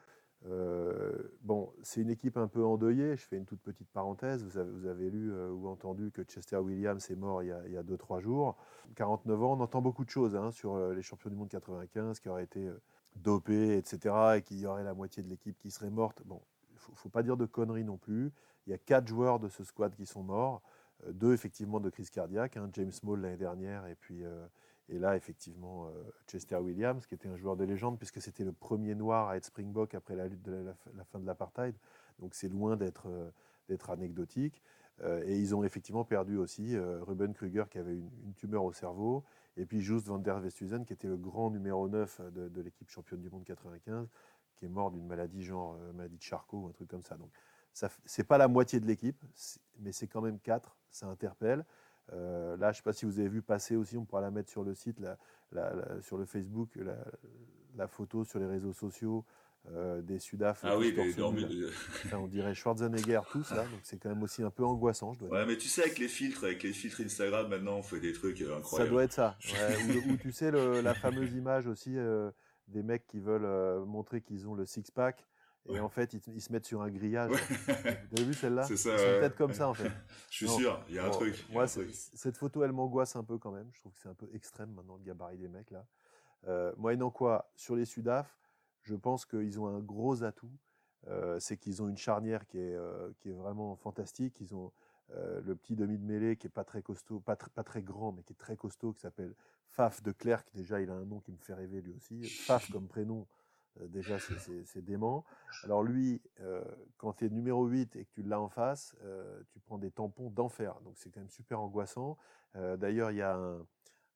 [0.47, 1.13] Euh,
[1.43, 3.17] bon, c'est une équipe un peu endeuillée.
[3.17, 4.45] Je fais une toute petite parenthèse.
[4.45, 8.21] Vous avez, lu euh, ou entendu que Chester Williams est mort il y a 2-3
[8.21, 8.57] jours.
[8.97, 12.21] 49 ans, on entend beaucoup de choses hein, sur euh, les champions du monde 95
[12.21, 12.69] qui auraient été
[13.17, 14.15] dopés, etc.
[14.37, 16.23] et qu'il y aurait la moitié de l'équipe qui serait morte.
[16.25, 18.33] Bon, il ne faut, pas dire de conneries non plus.
[18.67, 20.63] Il y a 4 joueurs de ce squad qui sont morts.
[21.09, 22.57] Deux, effectivement, de crise cardiaque.
[22.57, 24.23] Hein, James Small l'année dernière et puis
[24.89, 25.91] et là, effectivement, euh,
[26.27, 29.47] Chester Williams, qui était un joueur de légende, puisque c'était le premier noir à être
[29.47, 31.75] Springbok après la lutte de la, fin de l'apartheid.
[32.19, 33.31] Donc c'est loin d'être euh,
[33.89, 34.63] anecdotique.
[35.01, 39.25] Euh, et ils ont effectivement perdu aussi Ruben Kruger, qui avait une, tumeur au cerveau,
[39.57, 43.21] et puis Just van der Westhuizen, qui était le grand numéro 9 de, l'équipe championne
[43.21, 44.09] du monde 95,
[44.57, 47.17] qui est mort d'une maladie genre maladie de Charcot ou un truc comme ça.
[47.17, 47.31] Donc
[48.05, 49.25] c'est pas la moitié de l'équipe,
[49.79, 51.65] mais c'est quand même 4, ça interpelle.
[52.11, 54.51] Là, je ne sais pas si vous avez vu passer aussi, on pourra la mettre
[54.51, 54.99] sur le site,
[56.01, 56.71] sur le Facebook,
[57.77, 59.25] la, photo sur les réseaux sociaux
[60.03, 60.61] des Sudaf.
[60.65, 60.95] Ah oui,
[62.13, 65.13] on dirait Schwarzenegger tous là, donc c'est quand même aussi un peu angoissant.
[65.15, 67.83] Je dois ouais, mais tu sais avec les filtres, avec les filtres Instagram maintenant, on
[67.83, 68.69] fait des trucs incroyables.
[68.69, 69.37] Ça doit être ça.
[70.09, 71.97] ou, tu sais la fameuse image aussi
[72.69, 75.25] des mecs qui veulent montrer qu'ils ont le six pack
[75.69, 77.31] et en fait, ils, se mettent sur un grillage.
[77.31, 78.99] Vous avez vu celle-là C'est ça.
[78.99, 79.91] C'est peut-être comme ça, en fait.
[80.31, 81.47] Je suis sûr, il y a un truc.
[81.51, 83.69] Moi, cette photo, elle m'angoisse un peu quand même.
[83.73, 85.87] Je trouve que c'est un peu extrême maintenant, le gabarit des mecs, là.
[86.49, 88.37] Euh, moyennant quoi, sur les Sudaf,
[88.83, 90.51] je pense qu'ils ont un gros atout.
[91.09, 94.41] Euh, c'est qu'ils ont une charnière qui est, euh, qui est vraiment fantastique.
[94.41, 94.73] Ils ont
[95.15, 98.13] euh, le petit demi de mêlée qui est pas très costaud, pas, pas très grand,
[98.13, 99.35] mais qui est très costaud, qui s'appelle
[99.69, 100.45] Faf de Clerc.
[100.55, 102.23] Déjà, il a un nom qui me fait rêver lui aussi.
[102.23, 103.27] Faf comme prénom,
[103.81, 105.25] déjà, c'est dément.
[105.65, 106.63] Alors lui, euh,
[106.99, 109.91] quand tu es numéro 8 et que tu l'as en face, euh, tu prends des
[109.91, 110.79] tampons d'enfer.
[110.85, 112.17] Donc c'est quand même super angoissant.
[112.55, 113.35] D'ailleurs, il y a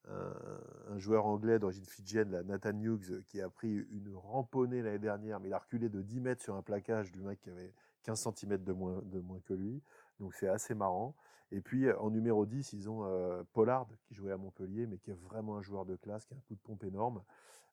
[0.09, 5.49] un, joueur anglais d'origine fidjienne, Nathan Hughes, qui a pris une ramponnée l'année dernière, mais
[5.49, 8.63] il a reculé de 10 mètres sur un plaquage du mec qui avait 15 cm
[8.63, 9.83] de moins, de moins que lui.
[10.21, 11.15] Donc c'est assez marrant.
[11.51, 13.07] Et puis en numéro 10, ils ont
[13.55, 16.37] Pollard, qui jouait à Montpellier, mais qui est vraiment un joueur de classe, qui a
[16.37, 17.23] un coup de pompe énorme,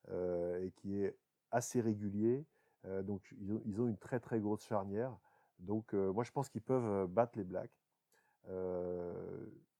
[0.09, 1.13] et qui est
[1.53, 2.45] assez régulier.
[2.85, 5.15] Euh, donc ils ont, une très très grosse charnière.
[5.59, 7.71] Donc euh, moi je pense qu'ils peuvent euh, battre les Blacks.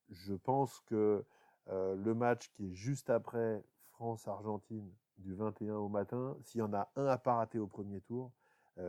[0.09, 1.25] je pense que
[1.67, 6.89] le match qui est juste après France-Argentine du 21 au matin, s'il y en a
[6.95, 8.31] un à pas rater au premier tour,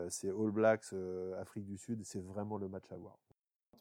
[0.08, 0.92] c'est All Blacks
[1.38, 3.18] Afrique du Sud, c'est vraiment le match à voir.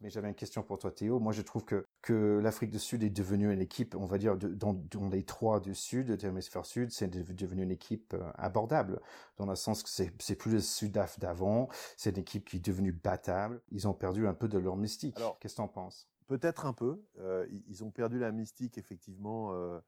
[0.01, 1.19] Mais j'avais une question pour toi, Théo.
[1.19, 4.35] Moi, je trouve que, que l'Afrique du Sud est devenue une équipe, on va dire,
[4.37, 4.77] dans,
[5.09, 9.01] les trois du Sud, de l'hémisphère Sud, c'est devenu une équipe euh, abordable,
[9.37, 12.91] dans le sens que c'est plus le Sudaf d'avant, c'est une équipe qui est devenue
[12.91, 13.61] battable.
[13.71, 15.15] Ils ont perdu un peu de leur mystique.
[15.15, 16.09] Alors, qu'est-ce que tu en penses?
[16.27, 17.01] Peut-être un peu.
[17.19, 19.53] Euh, ils ont perdu la mystique, effectivement.
[19.53, 19.79] Euh,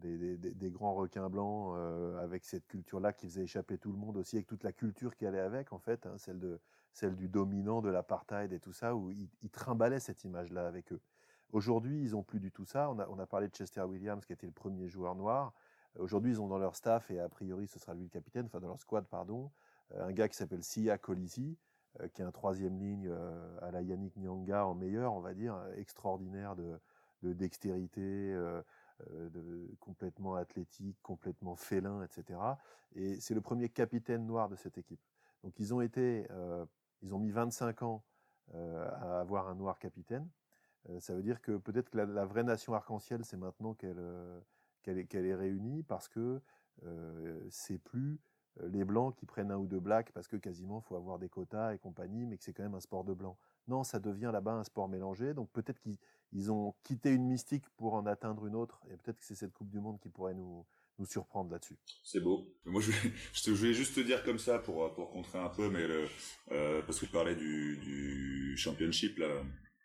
[0.00, 1.76] des, grands requins blancs
[2.22, 5.26] avec cette culture-là qui faisait échapper tout le monde aussi, avec toute la culture qui
[5.26, 6.58] allait avec, en fait, hein, celle de
[6.94, 10.90] celle du dominant, de l'apartheid et tout ça, où ils, ils trimballaient cette image-là avec
[10.92, 11.00] eux.
[11.52, 12.90] Aujourd'hui, ils n'ont plus du tout ça.
[12.90, 15.52] On a, parlé de Chester Williams, qui était le premier joueur noir.
[15.98, 18.60] Aujourd'hui, ils ont dans leur staff, et a priori, ce sera lui le capitaine, enfin
[18.60, 19.50] dans leur squad, pardon,
[19.94, 21.56] euh, un gars qui s'appelle Sia Colisi,
[22.00, 25.34] euh, qui est un troisième ligne euh, à la Yannick Nyanga en meilleur, on va
[25.34, 26.78] dire, extraordinaire de,
[27.22, 28.34] de dextérité,
[29.10, 32.38] de, complètement athlétique, complètement félin, etc.
[32.94, 35.00] Et c'est le premier capitaine noir de cette équipe.
[35.42, 36.26] Donc ils ont été
[37.02, 38.04] ils ont mis 25 ans
[38.54, 40.26] euh, à avoir un noir capitaine.
[40.88, 44.40] Euh, ça veut dire que peut-être que la, vraie nation arc-en-ciel, c'est maintenant qu'elle euh,
[44.82, 46.40] qu'elle est, réunie parce que
[47.50, 48.20] c'est plus
[48.62, 51.74] les blancs qui prennent un ou deux blacks parce que quasiment faut avoir des quotas
[51.74, 53.36] et compagnie, mais que c'est quand même un sport de blanc.
[53.66, 55.34] Non, ça devient là-bas un sport mélangé.
[55.34, 59.24] Donc peut-être qu'ils ont quitté une mystique pour en atteindre une autre, et peut-être que
[59.24, 60.64] c'est cette Coupe du Monde qui pourrait nous,
[61.04, 61.76] surprendre là-dessus.
[62.02, 62.52] C'est beau.
[62.64, 62.82] Moi,
[63.32, 65.86] je voulais, juste te dire comme ça pour pour contrer un peu, mais
[66.50, 69.28] euh, parce que tu parlais du, du championship là.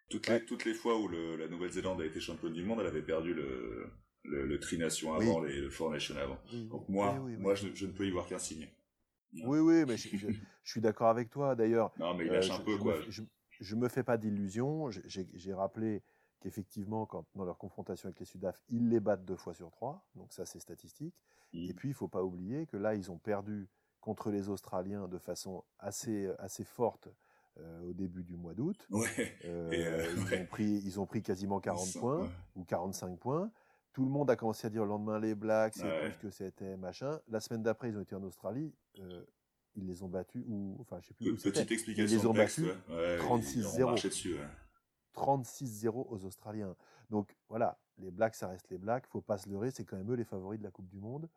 [0.09, 2.87] Toutes les toutes les fois où le, la Nouvelle-Zélande a été championne du monde, elle
[2.87, 3.87] avait perdu le
[4.23, 6.39] le, le Tri-Nation avant, les, le Four Nation avant.
[6.69, 8.67] Donc moi, moi, je, je, ne peux y voir qu'un signe.
[9.43, 10.27] Oui, oui, mais je, je,
[10.63, 11.55] suis d'accord avec toi.
[11.55, 12.95] D'ailleurs, non, mais il lâche euh, un peu quoi.
[13.09, 14.89] je, je me fais pas d'illusions.
[14.91, 16.03] J'ai rappelé
[16.39, 20.05] qu'effectivement, quand dans leur confrontation avec les Sudaf, ils les battent deux fois sur trois,
[20.15, 21.15] donc ça c'est statistique.
[21.53, 21.69] Mmh.
[21.69, 23.69] Et puis il faut pas oublier que là ils ont perdu
[24.01, 27.09] contre les Australiens de façon assez assez forte
[27.59, 28.87] euh, au début du mois d'août.
[28.89, 29.37] Ouais.
[29.45, 33.51] Euh, euh, ils ont pris ils ont pris quasiment 40 points ou 45 points.
[33.93, 36.75] Tout le monde a commencé à dire le lendemain les Blacks, c'est plus que c'était
[36.77, 37.19] machin.
[37.27, 38.73] La semaine d'après ils ont été en Australie.
[39.75, 41.35] ils les ont battus ou enfin je sais plus.
[41.35, 42.15] Petite explication.
[42.15, 44.39] Ils les ont battus 36-0.
[45.15, 46.75] 36-0 aux Australiens.
[47.11, 49.05] Donc voilà, les Blacks, ça reste les Blacks.
[49.07, 51.29] Faut pas se leurrer, c'est quand même eux les favoris de la Coupe du Monde.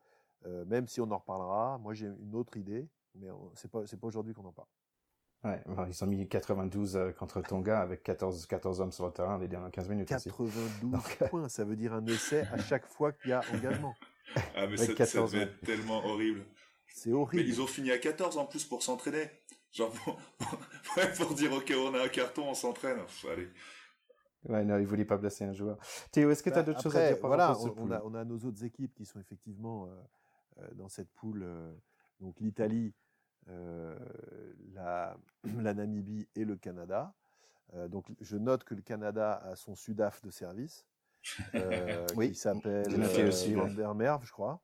[0.46, 3.98] Euh, même si on en reparlera, moi j'ai une autre idée, mais c'est pas c'est
[3.98, 4.68] pas aujourd'hui qu'on en parle.
[5.44, 9.38] Ouais, ils ont mis 92 euh, contre Tonga avec 14, 14 hommes sur le terrain
[9.38, 10.08] les dernières 15 minutes.
[10.08, 13.94] 92 euh, points, ça veut dire un essai à chaque fois qu'il y a engagement.
[14.56, 16.44] Ah mais ça, ça être tellement horrible.
[16.88, 17.44] C'est horrible.
[17.44, 19.30] Mais ils ont fini à 14 en plus pour s'entraîner.
[19.70, 19.92] Genre,
[21.16, 22.98] pour, dire, OK, on a un carton, on s'entraîne.
[23.30, 23.48] Allez.
[24.48, 25.78] Ouais, non, il voulait pas blesser un joueur.
[26.12, 28.00] Théo, est-ce que tu as bah, d'autres choses à dire par voilà, rapport on, a,
[28.04, 31.42] on a nos autres équipes qui sont effectivement euh, euh, dans cette poule.
[31.42, 31.72] Euh,
[32.20, 32.94] donc l'Italie,
[33.46, 35.16] la,
[35.62, 37.14] la, Namibie et le Canada.
[37.88, 40.86] donc je note que le Canada a son Sudaf de service,
[42.16, 42.30] oui.
[42.30, 42.88] qui s'appelle
[43.54, 44.60] Van der Merve, je crois.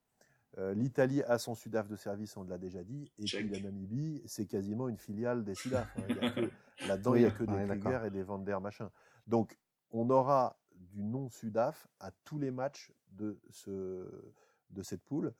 [0.59, 4.23] Euh, L'Italie a son Sudaf de service, on l'a déjà dit, et puis la Namibie,
[4.27, 5.88] c'est quasiment une filiale des Sudaf.
[5.97, 6.49] Hein.
[6.88, 8.90] Là-dedans, il n'y a que des Krieger et des Vander machin.
[9.27, 9.57] Donc,
[9.90, 14.07] on aura du non-Sudaf à tous les matchs de, ce,
[14.71, 15.33] de cette poule.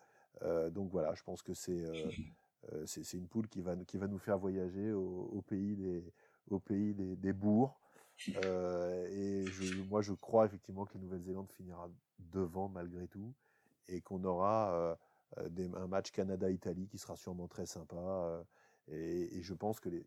[0.71, 1.85] donc voilà, je pense que c'est
[2.87, 6.03] c'est une poule qui va, qui va nous faire voyager au, pays des,
[6.51, 7.75] au pays des, bourgs.
[8.29, 13.33] et je, moi, je crois effectivement que la Nouvelle-Zélande finira devant malgré tout
[13.89, 14.99] et qu'on aura
[15.51, 18.45] des, un match Canada-Italie qui sera sûrement très sympa.
[18.89, 20.05] Et, et, je pense que les,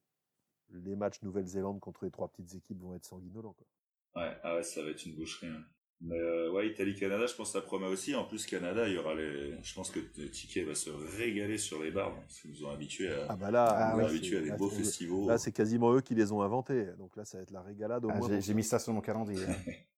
[0.71, 3.53] les matchs Nouvelle-Zélande contre les trois petites équipes vont être sanguinolents.
[3.53, 3.67] Quoi.
[4.15, 5.47] Ouais, ah ouais, ça va être une boucherie.
[5.47, 5.63] Hein.
[6.07, 8.13] Mais euh, ouais, Italie-Canada, je pense que ça promet aussi.
[8.15, 9.55] En plus, Canada, il y aura les.
[9.63, 12.13] Je pense que Ticket va se régaler sur les bars.
[12.15, 13.25] Parce qu'ils nous ont habitués à.
[13.29, 15.27] Ah bah là, ah, à des beaux festivals.
[15.27, 16.87] Là, c'est quasiment eux qui les ont inventés.
[16.99, 19.45] Donc là, ça va être la régalade au ah, J'ai mis ça sur mon calendrier.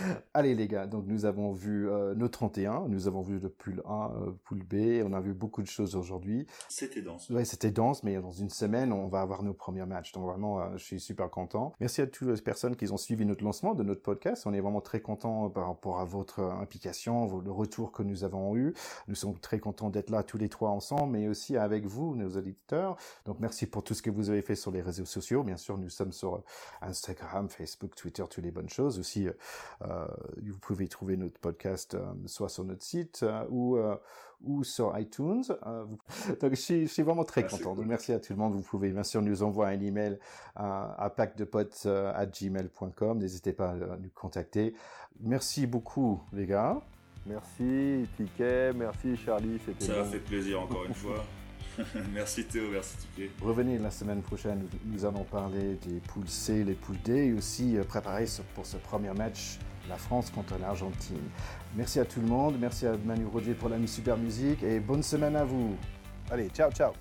[0.34, 3.82] Allez les gars, donc nous avons vu euh, nos 31, nous avons vu le pool
[3.86, 6.46] 1, euh, pool B, on a vu beaucoup de choses aujourd'hui.
[6.68, 7.28] C'était dense.
[7.30, 10.12] Ouais, c'était dense, mais dans une semaine, on va avoir nos premiers matchs.
[10.12, 11.72] Donc vraiment, euh, je suis super content.
[11.80, 14.46] Merci à toutes les personnes qui ont suivi notre lancement de notre podcast.
[14.46, 18.56] On est vraiment très content par rapport à votre implication, le retour que nous avons
[18.56, 18.74] eu.
[19.08, 22.36] Nous sommes très contents d'être là tous les trois ensemble, mais aussi avec vous, nos
[22.36, 22.96] auditeurs.
[23.24, 25.42] Donc merci pour tout ce que vous avez fait sur les réseaux sociaux.
[25.42, 26.42] Bien sûr, nous sommes sur
[26.82, 28.98] Instagram, Facebook, Twitter, toutes les bonnes choses.
[28.98, 29.32] Aussi, euh,
[30.36, 33.78] vous pouvez trouver notre podcast euh, soit sur notre site euh, ou
[34.42, 35.44] ou sur iTunes.
[36.40, 37.74] donc, je suis, vraiment très ah, content.
[37.74, 38.54] Donc, merci à tout le monde.
[38.54, 40.18] Vous pouvez bien sûr nous envoyer un email
[40.56, 43.18] à, à à gmail.com.
[43.18, 44.74] N'hésitez pas à nous contacter.
[45.20, 46.80] Merci beaucoup, les gars.
[47.26, 48.72] Merci, Ticket.
[48.72, 49.60] Merci, Charlie.
[49.78, 51.22] Ça m'a fait plaisir encore une fois.
[52.12, 53.30] merci Théo, merci Ticket.
[53.40, 57.76] Revenez la semaine prochaine, nous allons parler des poules C, les poules D et aussi
[57.88, 59.58] préparer pour ce premier match
[59.90, 61.28] la France contre l'Argentine.
[61.76, 65.02] Merci à tout le monde, merci à Manu Roger pour la super musique et bonne
[65.02, 65.76] semaine à vous.
[66.30, 66.92] Allez, ciao, ciao.